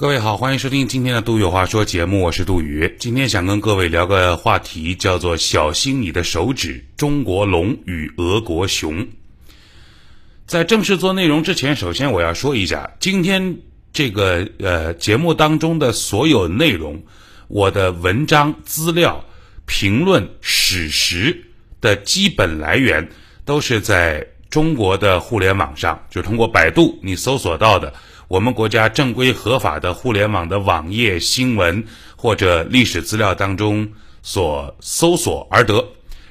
[0.00, 2.96] 各位好，欢迎收听今天的《杜宇有话说》节目，我是杜宇。
[2.98, 9.06] 今天想跟各位聊个话题，叫做“小心你的手指”，中国龙与俄国熊。
[10.46, 13.58] 在正式做内容之前，首先我要说一下，今天
[13.92, 17.02] 这个呃节目当中的所有内容，
[17.48, 19.22] 我的文章、资料、
[19.66, 21.44] 评论、史实
[21.78, 23.06] 的基本来源
[23.44, 27.94] 都是在中国的互联网上，就通过百度你搜索到的。
[28.26, 31.84] 我们国家正规合法的互联网的网页新闻
[32.16, 35.84] 或者历史资料当中所搜索而得，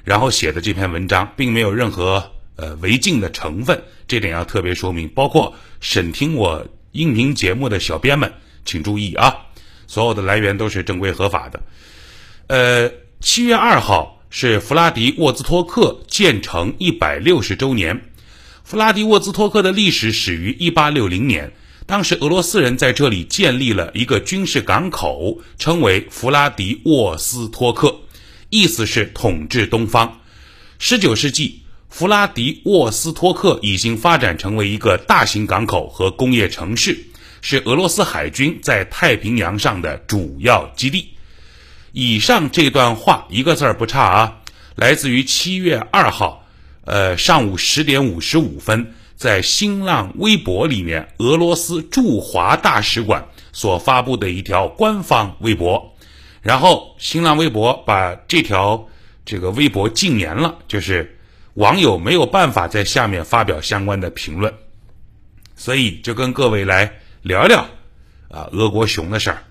[0.04, 5.10] 然后写的这篇文章，并没有任何呃违禁的成分，这点要特别说明。
[5.10, 9.36] 包括审听我音频节目的小编们，请注意啊，
[9.88, 11.62] 所有的来源都是正规合法的。
[12.48, 18.09] 呃，七月二号是弗拉迪沃兹托克建成一百六十周年。
[18.70, 21.52] 弗拉迪沃兹托克的历史始于一八六零年。
[21.88, 28.02] 当时俄罗斯人在这里建立了一个军事港口，称为弗拉迪沃斯托克，
[28.52, 30.20] 意思是统治东方。
[30.78, 36.96] 十九世纪，弗拉迪沃斯托克已经发展成为一个大型港口和工业城市，
[37.42, 41.10] 是俄罗斯海军在太平洋上的主要基地。
[41.92, 44.38] 以上这段话一个字儿不差啊，
[44.76, 46.39] 来自于七月二号，
[46.90, 48.94] 呃，上午十点五十五分。
[49.16, 55.94] 在新浪微博里面，俄罗斯驻华大使馆所发布的一条官方微博，
[56.42, 58.88] 然后新浪微博把这条
[59.26, 61.20] 这个微博禁言了，就是
[61.56, 64.54] 网友没有办法在下面发表相关的评论，
[65.58, 66.90] 所以就跟各位来
[67.22, 67.60] 聊聊
[68.30, 69.44] 啊俄国熊的事儿。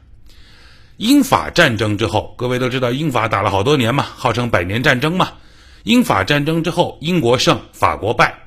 [0.97, 5.35] 英法战争之后，各位都知道英法打了好多年嘛，号称百年战争嘛。
[5.89, 8.39] 英法战争之后，英国胜，法国败。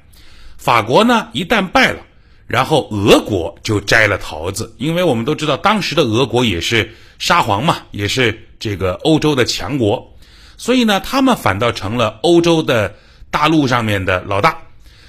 [0.57, 1.99] 法国呢，一旦败了，
[2.45, 10.15] 然后俄国就摘了桃子，因为我们都知道，当时的俄国也是沙皇嘛，也是这个欧洲的强国，
[10.55, 12.93] 所以呢，他们反倒成了欧洲的
[13.31, 14.55] 大陆上面的老大，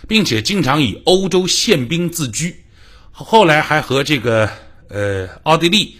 [0.08, 2.64] 并且经常以欧洲宪兵自居，
[3.10, 4.48] 后来还和这个
[4.88, 5.98] 呃奥地利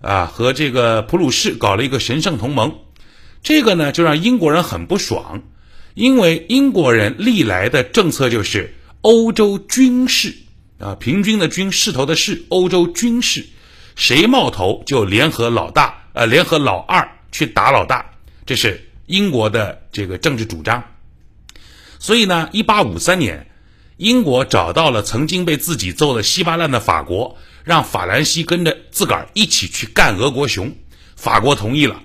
[0.00, 2.72] 啊和这个普鲁士搞了一个神圣同盟，
[3.42, 5.42] 这个呢就让英国人很不爽，
[5.94, 8.74] 因为英国人历来的政策就是。
[9.04, 10.32] 欧洲军事
[10.78, 13.44] 啊，平均的军势头的势，欧洲军事，
[13.96, 18.12] 谁冒头就联合老大，呃，联合老二去打老大，
[18.46, 20.84] 这是英国的这个政治主张。
[21.98, 23.48] 所以呢，一八五三年，
[23.96, 30.76] 英国找到了曾经被自己揍得稀巴烂的法国，让法兰西跟着自个儿一起去干俄国熊，
[31.16, 32.00] 法国同意了。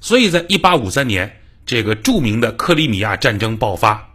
[0.00, 4.08] 所以在一八五三年，这个著名的克里米亚战争爆发。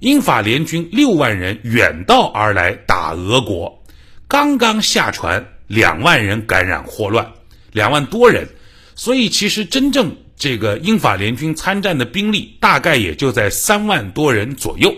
[0.00, 3.82] 英法联军六万人远道而来打俄国，
[4.28, 7.32] 刚刚下船，两万人感染霍乱，
[7.72, 8.48] 两万多人，
[8.94, 14.94] 所以其实真正这个英法联军参战的兵力大概也就在三万多人左右，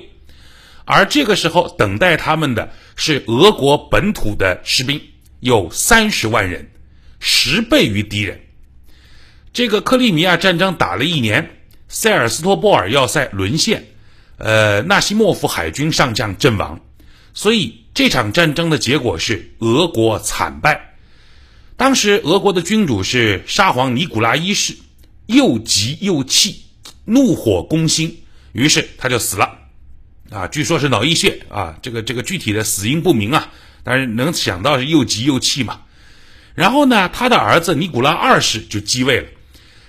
[0.85, 5.01] 而这个时候等待他们的是俄国本土的士兵，
[5.39, 6.69] 有三十万人，
[7.21, 8.41] 十倍于敌人。
[9.53, 11.56] 这个克里米亚战争打了一年，
[11.89, 13.87] 塞尔斯托波尔要塞沦陷。
[14.39, 16.79] 呃，纳西莫夫海军上将阵亡，
[17.33, 20.95] 所以这场战争的结果是俄国惨败。
[21.75, 24.75] 当时俄国的君主是沙皇尼古拉一世，
[25.25, 26.65] 又急又气，
[27.07, 29.59] 怒火攻心，于是他就死了。
[30.31, 33.51] 啊，据说是脑溢血啊，这个这个具体的死因不明啊，
[33.83, 35.81] 但是能想到是又急又气嘛。
[36.55, 39.29] 然后呢，他的儿子尼古拉二世就继位了。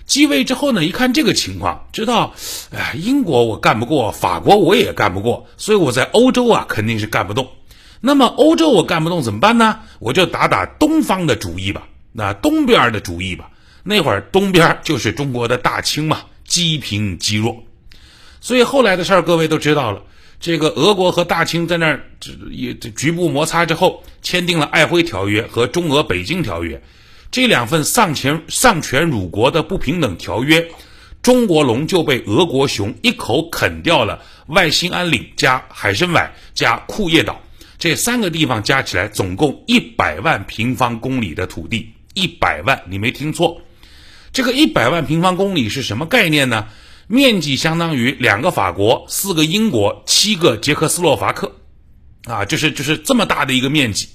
[0.08, 2.34] 继位之后呢，一看这个情况，知道，
[2.74, 7.50] 哎，英国我干不过，法国我也干不过，所以我在欧洲啊肯定是干不动。
[8.00, 9.82] 那么欧洲我干不动怎么办呢？
[10.00, 13.52] 我就打打东方的主意吧，那东边的主意吧。
[13.84, 17.64] 那会儿东边就是中国的大清嘛，积贫积弱。
[18.40, 20.04] 所以后来的事儿各位都知道了。
[20.40, 22.06] 这个俄国和大清在那儿
[22.52, 26.78] 也局部摩擦之后，签订了《爱辉条约》和《中俄北京条约》。
[27.30, 30.70] 这两份丧权丧权辱国的不平等条约，
[31.22, 34.24] 中国龙就被俄国熊一口啃掉了。
[34.48, 37.42] 外兴安岭加海参崴加库页岛
[37.78, 43.62] 这三个地方加起来，总共一百万平方公里的土地，一百万，你没听错。
[44.32, 46.68] 这个一百万平方公里是什么概念呢？
[47.08, 51.58] 面积相当于两个法国、四个英国、七个捷克斯洛伐克，
[52.24, 54.08] 啊，就是就是这么大的一个面积。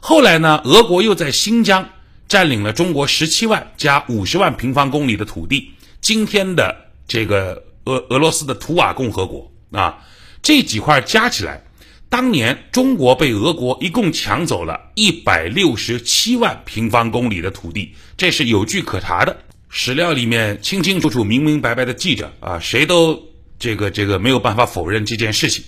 [0.00, 1.88] 后来呢，俄国又在新疆。
[2.28, 6.76] 占领了中国十七万加五十万平方公里的土地，今天的
[7.06, 10.04] 这个俄俄罗斯的图瓦共和国啊，
[10.42, 11.62] 这几块加起来，
[12.10, 19.38] 当年中国被俄国一共抢走了一百六十七万平方公里的土地，这是有据可查的，
[19.70, 23.22] 史料里面清清楚楚、明明白白的记着啊，谁都
[23.58, 25.64] 这个这个没有办法否认这件事情。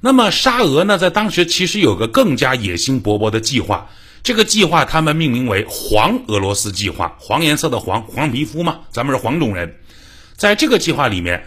[0.00, 3.90] 那么沙俄呢，在当时其实有个更加野心勃勃的计划，
[4.24, 9.76] 这个计划他们命名为“黄俄罗斯计划”，黄颜色的黄，黄皮肤嘛，咱们是黄种人。
[10.34, 11.46] 在这个计划里面，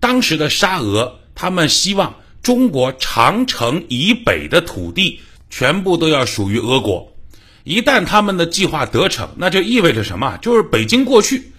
[0.00, 2.14] 当时的沙俄他们希望。
[2.44, 5.18] 中国长城以北的土地
[5.48, 7.16] 全部都要属于俄国，
[7.62, 10.36] 一旦他们的计划得逞，那就意味着什么？
[10.42, 11.52] 就是北京过去，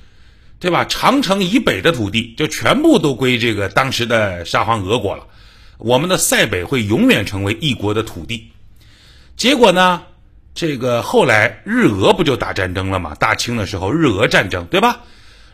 [0.60, 0.86] 对吧？
[0.86, 5.26] 长城以北的土地就全部都归这个当时的沙皇俄国了，
[5.80, 8.52] 我们的塞北会永远成为一国的土地。
[9.36, 10.04] 结果呢？
[10.56, 13.14] 这个后来日俄不就打战争了吗？
[13.20, 15.02] 大清的时候日俄战争，对吧？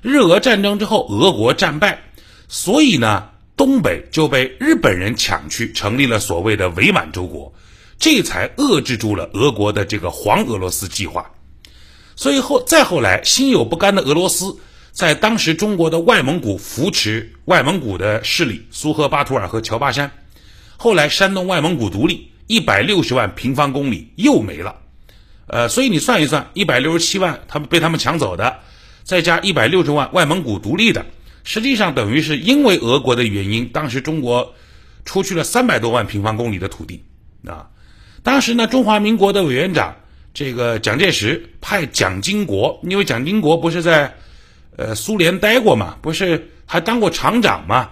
[0.02, 2.04] 日俄战争之后，俄国战败，
[2.48, 3.28] 所以呢？
[3.58, 7.54] 东北就被日本人抢去，成立了所谓的伪满洲国，
[8.00, 11.30] 这才遏制住了俄国的这个黄俄罗斯计划。
[12.16, 14.58] 所以后再后来，心有不甘的俄罗斯
[14.92, 20.12] 在当时中国的外蒙古扶持外蒙古的势力苏赫巴图尔和乔巴山。
[20.78, 24.78] 后来山东外蒙古独立，一百六十万平方公里又没了。
[25.52, 28.58] 呃，所以你算一算，一百六十七万他们被他们抢走的，
[29.04, 31.06] 再加一百六十万外蒙古独立的。
[31.44, 34.56] 实际上等于是因为俄国的原因，当时中国
[35.04, 37.04] 出去了三百多万平方公里的土地
[37.46, 37.68] 啊。
[38.24, 39.94] 当时呢，中华民国的委员长
[40.34, 44.16] 这个蒋介石派蒋经国，因为蒋经国不是在
[44.78, 47.90] 呃苏联待过嘛，不是还当过厂长嘛，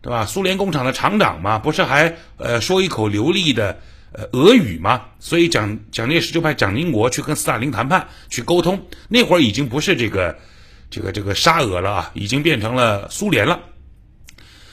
[0.00, 0.24] 对吧？
[0.24, 3.76] 苏联工厂的厂长嘛，不是还呃说一口流利的
[4.12, 5.02] 呃俄语嘛？
[5.18, 8.86] 所以蒋蒋介石就派蒋经国去跟斯大林谈判，去沟通。
[9.08, 10.38] 那会儿已经不是这个。
[10.92, 13.60] 这个这个沙俄了啊，已经变成了苏联了。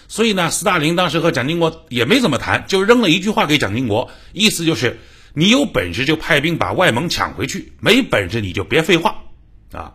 [0.07, 4.97] 所以呢，斯大林当时和蒋经国也没怎么谈，就扔了一句话给蒋经国，意思就是
[5.35, 9.25] 你有本事就派兵把外蒙抢回去，没本事你就别废话
[9.71, 9.93] 啊。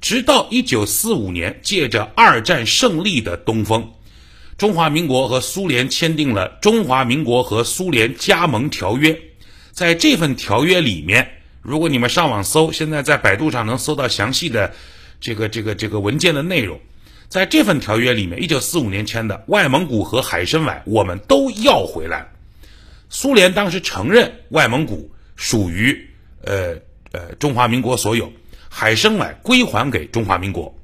[0.00, 3.92] 直到一九四五年，借着二战胜利的东风，
[4.58, 9.12] 中华民国和苏联签订了《中华民国和苏联加盟条约》。
[9.70, 11.30] 在这份条约里面，
[11.62, 14.74] 如果你们上网搜，现在在百度上能搜到详细的。
[15.20, 16.80] 这个这个这个文件的内容，
[17.28, 22.28] 在这份条约里面，一九四五年签的外蒙古和海参崴，我们都要回来。
[23.10, 26.08] 苏联当时承认外蒙古属于
[26.44, 26.76] 呃
[27.10, 28.32] 呃中华民国所有，
[28.68, 30.77] 海参崴归还给中华民国。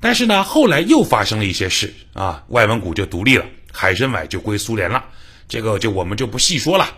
[0.00, 5.04] 但是呢，后来又发生了一些事啊，外蒙古就独立了，海参崴就归苏联了。
[5.46, 6.88] 这个就我们就不细说了，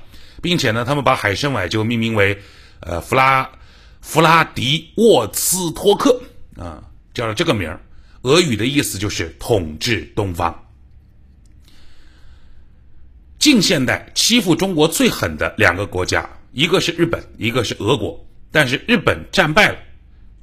[0.40, 2.38] 并且呢，他们把海参崴就命名为
[2.81, 3.50] 呃弗拉
[4.00, 6.22] 弗拉迪沃斯托克。
[6.56, 7.76] 啊，叫了这个名，
[8.22, 10.66] 俄语的意思就是统治东方。
[13.38, 18.25] 近现代欺负中国最狠的两个国家，一个是日本，一个是俄国。
[18.52, 19.78] 但是日本战败了，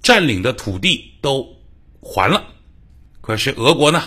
[0.02, 1.48] 占领的土地都
[2.02, 2.44] 还了，
[3.22, 4.04] 可是俄国呢？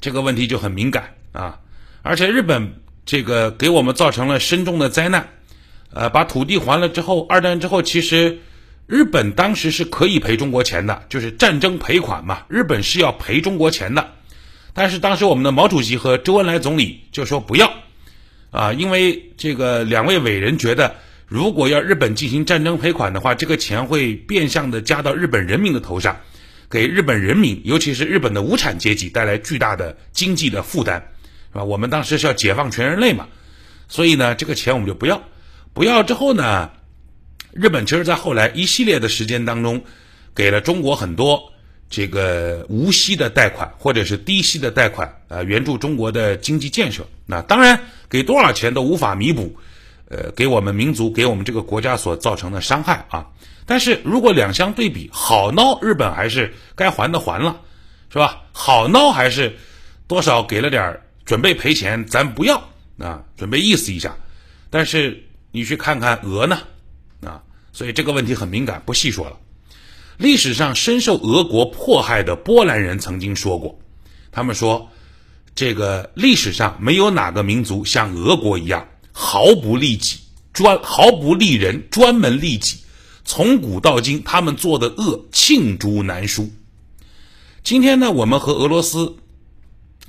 [0.00, 1.60] 这个问题就很敏感啊！
[2.02, 5.28] 而且日本这个给我们造成了深重的灾难，
[5.92, 8.38] 呃，把土地还了之后，二战之后其实。
[8.88, 12.44] 日本当时是可以赔中国钱的，就是战争赔款嘛。
[12.46, 14.12] 日本是要赔中国钱的，
[14.74, 17.68] 但是当时我们的毛主席和周恩来总理就说不要，
[18.52, 20.94] 啊，因为这个两位伟人觉得，
[21.26, 26.20] 如果要日本进行战争赔款的话，这个钱会变相的加到日本人民的头上，
[26.70, 31.00] 给日本人民，尤其是日本的无产阶级带来巨大的经济的负担，
[31.52, 31.64] 是吧？
[31.64, 33.26] 我们当时是要解放全人类嘛，
[33.88, 35.22] 所以呢，这个钱我们就不要，
[35.72, 36.70] 不要之后呢？
[37.52, 39.82] 日本其实，在后来一系列的时间当中，
[40.34, 41.42] 给了中国很多
[41.88, 47.06] 这个无息的贷款，或者是低息的贷款，呃，援助中国的经济建设。
[47.24, 47.80] 那当然，
[48.10, 49.56] 给多少钱都无法弥补，
[50.08, 53.28] 呃，给我们民族、给我们这个国家所造成的伤害啊。
[53.66, 57.60] 但是如果两相对比，好孬，日本还是该还的还了，
[58.12, 58.42] 是吧？
[58.52, 59.56] 好孬还是
[60.06, 62.62] 多少给了点准备赔钱，咱不要
[62.98, 64.16] 啊，准备意思一下。
[64.70, 66.58] 但是你去看看俄呢？
[67.22, 69.36] 啊，所以这个问题很敏感，不细说了。
[70.16, 73.78] 历史上深受俄国迫害的波兰人曾经说过，
[74.30, 74.90] 他们说，
[75.54, 78.86] 这个历史上没有哪个民族像俄国一样
[79.18, 80.18] 毫不利己，
[80.52, 82.80] 专毫不利人，专门利己。
[83.24, 86.50] 从古到今，他们做的恶罄竹难书。
[87.64, 89.16] 今天呢，我们和俄罗斯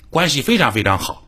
[0.10, 1.26] 关系非常非常好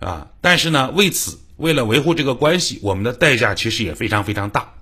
[0.00, 4.74] 啊，但是呢，为此为了维护这个关系，我们的代价其实也非常非常大。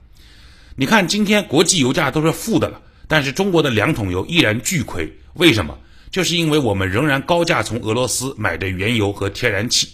[0.75, 5.77] 你看，今天国际油价都是负的了，但是中国的两桶油依然巨亏，为什么？
[6.11, 9.91] 就是因为我们仍然高价从俄罗斯买的原油和天然气。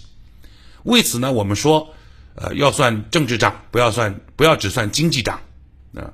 [0.85, 1.94] 为此呢，我们说
[2.37, 5.41] 呃，要算政治账，不要算，不要只算经济账
[5.95, 6.13] 啊。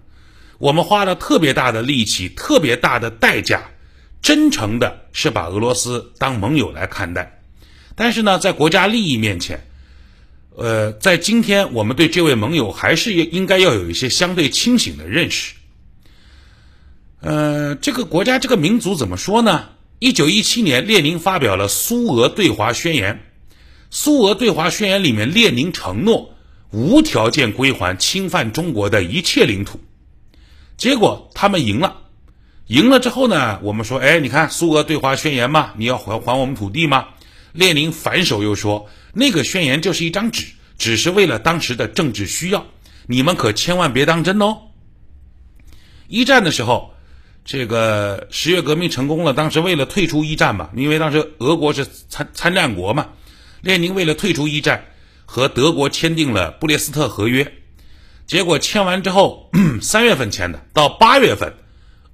[0.59, 3.71] 我们花了特别大的力气，特别大的代价，
[4.21, 7.41] 真诚的是把俄罗斯当盟友来看待。
[7.95, 9.67] 但是呢，在国家利益面前，
[10.55, 15.55] 呃，在今天我们对这位盟友还是应该要有一些相对清醒的认识。
[17.21, 19.71] 呃，这个国家这个民族怎么说呢？
[19.99, 23.30] 一九一七年，列宁发表了苏俄对华宣言。
[23.91, 26.35] 苏俄对华宣言里面，列宁承诺
[26.71, 29.81] 无条件归还侵犯中国的一切领土。
[30.77, 31.97] 结果他们赢了，
[32.67, 37.09] 赢了之后呢，我们说，哎，你看苏俄对华宣言嘛，你要还还我们土地吗？
[37.53, 40.47] 列宁反手又说，那个宣言就是一张纸，
[40.79, 42.65] 只是为了当时的政治需要，
[43.07, 44.59] 你们可千万别当真哦。
[46.09, 46.95] 一战的时候。
[47.43, 53.09] 这个十月革命成功了，当时为了退出一战嘛，因为当时俄国是参参战国嘛，
[53.61, 54.85] 列宁为了退出一战，
[55.27, 57.53] 和德国签订了布列斯特合约，
[58.27, 59.51] 结果签完之后，
[59.83, 61.53] 三月份签的，到八月份，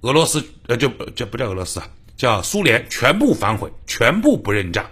[0.00, 4.86] 俄罗斯呃就这不叫俄罗斯啊，叫苏联全部反悔，全部不认账，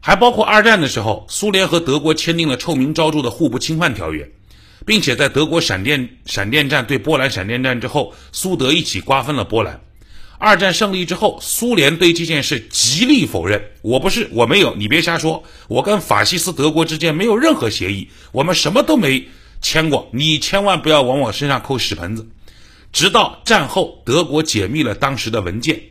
[0.00, 4.30] 还包括二战的时候，苏联和德国签订了臭名昭著的互不侵犯条约。
[4.86, 9.78] 并且在德国闪电闪电战对波兰闪电战之后，苏德一起瓜分了波兰。
[10.38, 19.28] 二战胜利之后，苏联对这件事极力否认：“我不是，我没有，你别瞎说，我跟法西斯德国之间没有任何协议，我们什么都没
[19.60, 22.28] 签过，你千万不要往我身上扣屎盆子。”
[22.92, 25.82] 直到战后，德国解密了当时的文件，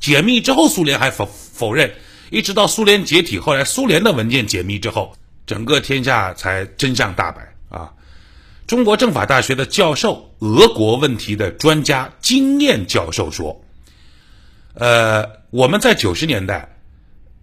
[0.00, 1.92] 解密之后，苏联还否否认，
[2.30, 5.14] 一直到苏联解体，后来苏联的文件解密之后，
[5.46, 7.92] 整个天下才真相大白啊。
[8.66, 13.60] 中国政法大学的教授，俄国问题的专家金燕教授说
[14.74, 16.76] ：“呃，我们在九十年代，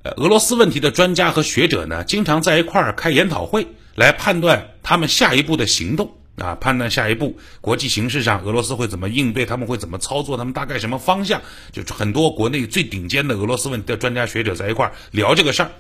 [0.03, 15.71] 呃，俄罗斯问题的专家和学者呢，经常在一块儿开研讨会，来判断他们下一步的行动啊，判断下一步国际形势上俄罗斯会怎么应对，他们会怎么操作，他们大概什么方向，就是很多国内最顶尖的俄罗斯问题的专家学者在一块儿聊这个事儿。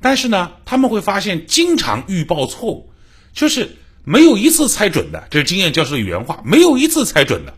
[0.00, 2.92] 但是呢，他们会发现经常预报错误，
[3.32, 6.40] 就是。”没有一次猜准的，这是经验教授的原话。
[6.42, 7.52] 没有一次猜准的。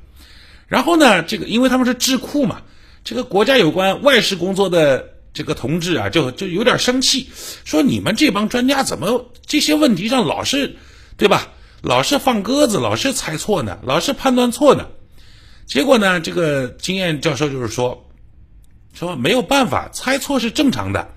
[0.67, 2.63] 然后呢，这个因为他们是智库嘛，
[3.05, 7.29] 这个国家有关外事工作的这个同志啊，就就有点生气，
[7.65, 10.77] 说你们这帮专家怎么这些问题上老是，
[11.17, 11.49] 对吧？
[11.83, 14.89] 老是放鸽子，老是猜错呢，老是判断错呢。
[15.67, 18.09] 结果呢，这个经验教授就是说，
[18.93, 21.15] 说没有办法，猜错是正常的，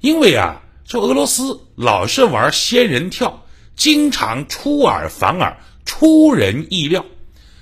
[0.00, 3.38] 因为啊，说俄罗斯老是玩仙人跳。
[3.74, 7.06] 经常出尔反尔，出人意料，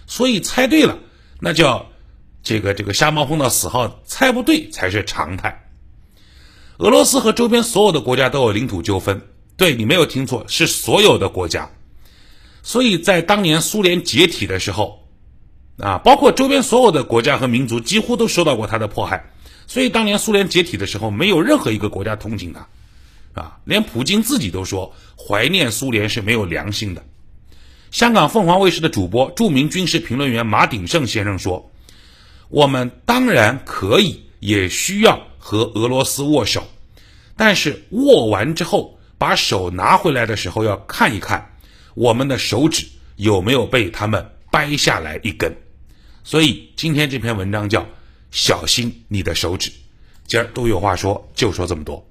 [0.09, 0.99] 所以猜对了，
[1.39, 1.87] 那叫
[2.43, 5.67] 这个这个瞎猫碰到死耗，猜不对才是常态。
[6.79, 9.23] 俄罗斯和周边所有的国家都有领土纠纷，
[9.57, 11.71] 对你没有听错，是所有的国家。
[12.63, 15.07] 所以在当年苏联解体的时候，
[15.79, 19.31] 啊，包括周边所有的国家和民族几乎都受到过他的迫害。
[19.67, 22.69] 所以当年苏联解体的时候，没有任何一个国家同情他。
[23.33, 27.05] 啊，连普京自己都说怀念苏联是没有良心的。
[27.91, 31.71] 香港凤凰卫视的主播、著名军事评论员马鼎盛先生说
[32.51, 36.63] ：“我们当然可以，也需要和俄罗斯握手，
[37.37, 41.49] 但是握完之后，把手拿回来的时候，要看一看
[41.95, 42.85] 我们的手指
[43.17, 45.57] 有没有被他们掰下来一根。
[46.25, 47.87] 所以今天这篇文章叫
[48.33, 49.71] ‘小心你的手指’。
[50.27, 52.05] 今儿都有话说，就说这么多。”